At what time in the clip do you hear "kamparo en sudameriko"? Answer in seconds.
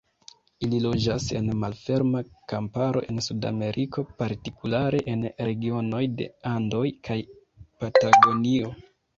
2.53-4.05